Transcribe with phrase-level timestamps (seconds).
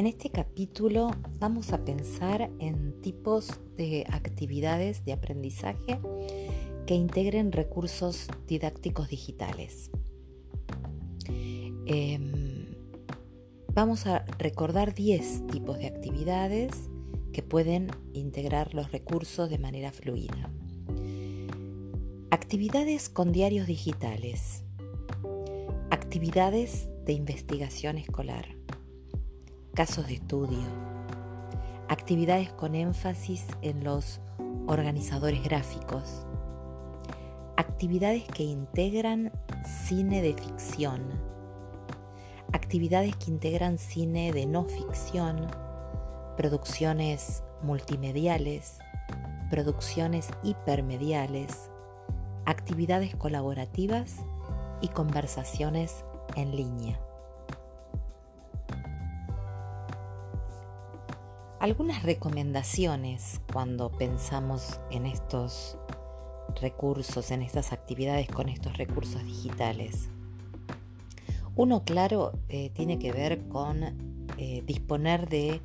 [0.00, 1.10] En este capítulo
[1.40, 6.00] vamos a pensar en tipos de actividades de aprendizaje
[6.86, 9.90] que integren recursos didácticos digitales.
[11.84, 12.74] Em,
[13.74, 16.70] vamos a recordar 10 tipos de actividades
[17.34, 20.50] que pueden integrar los recursos de manera fluida.
[22.30, 24.64] Actividades con diarios digitales.
[25.90, 28.59] Actividades de investigación escolar.
[29.74, 30.66] Casos de estudio.
[31.88, 34.20] Actividades con énfasis en los
[34.66, 36.26] organizadores gráficos.
[37.56, 39.30] Actividades que integran
[39.86, 41.02] cine de ficción.
[42.52, 45.46] Actividades que integran cine de no ficción.
[46.36, 48.80] Producciones multimediales.
[49.50, 51.70] Producciones hipermediales.
[52.44, 54.16] Actividades colaborativas
[54.80, 56.98] y conversaciones en línea.
[61.60, 65.76] Algunas recomendaciones cuando pensamos en estos
[66.58, 70.08] recursos, en estas actividades con estos recursos digitales.
[71.56, 73.84] Uno, claro, eh, tiene que ver con
[74.38, 75.60] eh, disponer de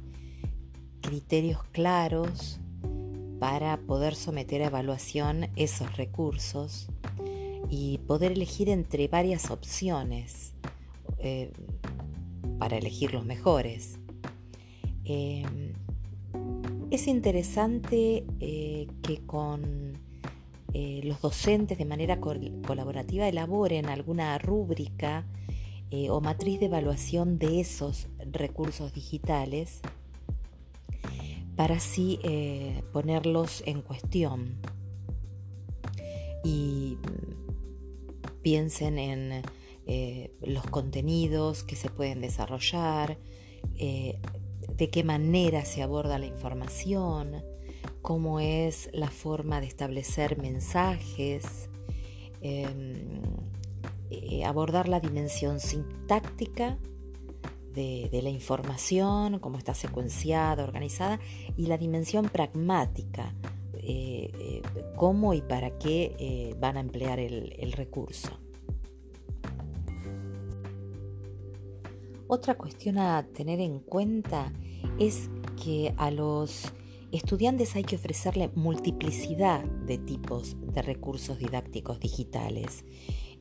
[0.99, 2.59] criterios claros
[3.39, 6.89] para poder someter a evaluación esos recursos
[7.69, 10.55] y poder elegir entre varias opciones
[11.19, 11.53] eh,
[12.59, 13.97] para elegir los mejores.
[15.05, 15.64] Em,
[16.95, 19.93] es interesante eh, que con
[20.73, 25.25] eh, los docentes de manera colaborativa elaboren alguna rúbrica
[26.09, 29.79] o matriz de evaluación de esos recursos digitales
[31.55, 32.19] para así
[32.91, 34.57] ponerlos en cuestión.
[36.43, 36.97] Y
[38.41, 39.43] piensen en
[39.87, 43.19] eh, los contenidos que se pueden desarrollar,
[43.77, 44.19] eh,
[44.77, 47.43] de qué manera se aborda la información,
[48.01, 51.69] cómo es la forma de establecer mensajes,
[52.41, 53.21] em,
[54.11, 56.77] eh, abordar la dimensión sintáctica
[57.73, 61.19] de, la información, cómo está secuenciada, organizada,
[61.57, 63.33] y la dimensión pragmática
[63.73, 64.61] eh, eh,
[64.95, 68.29] cómo y para qué van a emplear el, recurso.
[72.27, 74.53] Otra cuestión a tener en cuenta
[74.99, 75.29] es
[75.63, 76.73] que a los
[77.11, 82.85] estudiantes hay que ofrecerle multiplicidad de tipos de recursos didácticos digitales,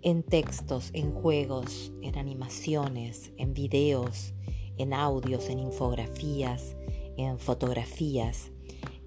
[0.03, 4.35] en textos, en juegos, en animaciones, en videos,
[4.77, 6.77] en audios, en infografías,
[7.17, 8.51] en fotografías,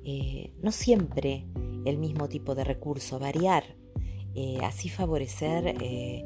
[0.03, 1.45] eh, no siempre
[1.85, 3.63] el mismo tipo de recurso, variar,
[4.35, 6.23] eh, así favorecer eh,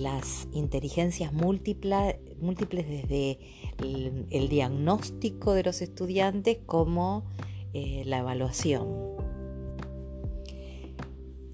[0.00, 3.38] las inteligencias múltiples, múltiples desde
[3.78, 7.24] el, diagnóstico de los estudiantes como
[7.72, 8.88] la evaluación.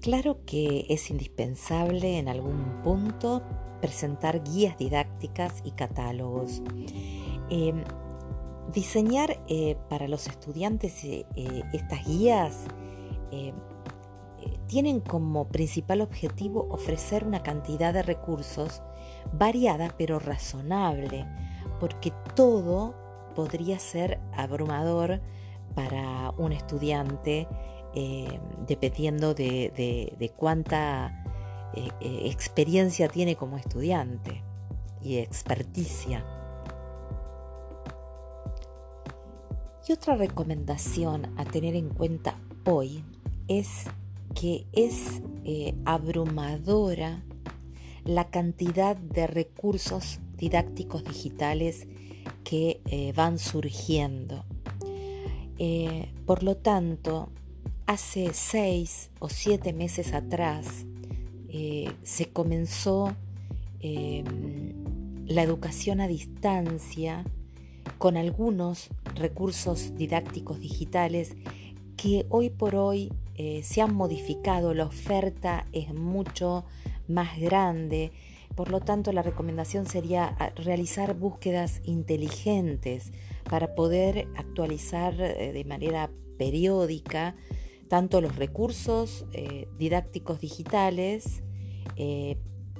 [0.01, 3.43] Claro que es indispensable en algún punto
[3.81, 6.61] presentar guías didácticas y catálogos.
[8.73, 12.65] Diseñar eh, para los estudiantes eh, eh, estas guías
[14.67, 18.81] tienen como principal objetivo ofrecer una cantidad de recursos
[19.33, 21.25] variada pero razonable,
[21.79, 22.95] porque todo
[23.35, 25.21] podría ser abrumador
[25.75, 27.47] para un estudiante
[28.67, 31.23] dependiendo de cuánta
[31.99, 34.43] experiencia tiene como estudiante
[35.01, 36.25] y experticia.
[39.87, 43.05] Y otra recomendación a tener en cuenta hoy
[43.47, 43.85] es
[44.39, 47.23] que es eh, abrumadora
[48.05, 51.87] la cantidad de recursos didácticos digitales
[52.43, 54.45] que eh, van surgiendo.
[55.57, 57.29] Eh, por lo tanto,
[57.87, 60.85] hace seis o siete meses atrás
[62.03, 63.15] se comenzó
[63.81, 67.23] la educación a distancia
[67.97, 71.35] con algunos recursos didácticos digitales
[71.95, 76.65] que hoy por hoy eh, se han modificado, la oferta es mucho
[77.07, 78.11] más grande,
[78.55, 83.11] por lo tanto la recomendación sería ah, realizar búsquedas inteligentes
[83.47, 87.35] para poder actualizar eh, de manera periódica
[87.87, 91.43] tanto los recursos eh, didácticos digitales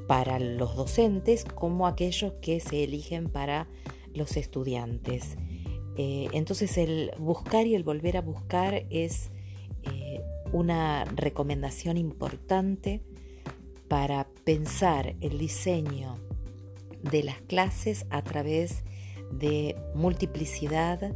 [0.07, 3.67] para los docentes como aquellos que se eligen para
[4.13, 5.37] los estudiantes.
[5.97, 9.31] Entonces el buscar y el volver a buscar es
[10.51, 13.01] una recomendación importante
[13.87, 16.17] para pensar el diseño
[17.03, 18.83] de las clases a través
[19.31, 21.15] de multiplicidad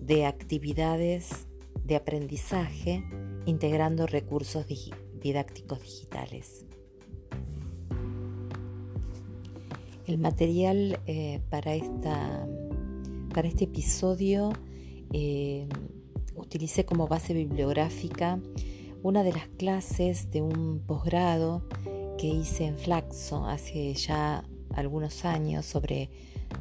[0.00, 1.46] de actividades
[1.84, 3.04] de aprendizaje
[3.46, 4.66] integrando recursos
[5.20, 6.64] didácticos digitales.
[10.06, 12.46] El material eh, para, esta,
[13.32, 14.52] para este episodio
[15.12, 15.68] eh,
[16.52, 18.38] utilicé como base bibliográfica
[19.02, 21.66] una de las clases de un posgrado
[22.18, 24.44] que hice en Flaxo hace ya
[24.74, 26.10] algunos años sobre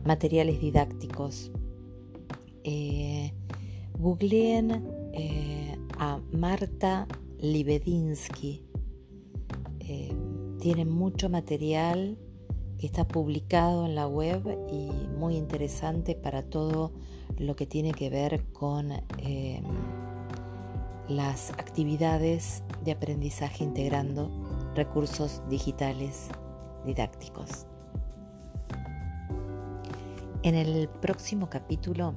[0.05, 1.51] materiales didácticos.
[2.63, 3.33] Eh,
[3.99, 7.05] googleen eh, a Marta
[7.39, 8.63] Libedinsky.
[9.81, 10.15] Eh,
[10.61, 12.17] tiene mucho material
[12.77, 16.93] que está publicado en la web y muy interesante para todo
[17.41, 19.61] lo que tiene que ver con eh,
[21.07, 24.29] las actividades de aprendizaje integrando
[24.75, 26.29] recursos digitales
[26.85, 27.65] didácticos.
[30.43, 32.13] En el próximo capítulo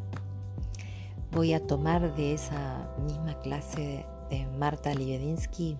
[1.32, 5.78] voy a tomar de esa misma clase de Marta Libedinsky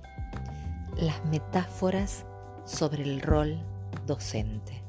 [0.96, 2.24] las metáforas
[2.64, 3.58] sobre el rol
[4.06, 4.83] docente.